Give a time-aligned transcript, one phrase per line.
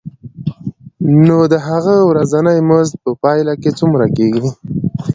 [1.25, 4.49] نو د هغه ورځنی مزد په پایله کې څومره کېږي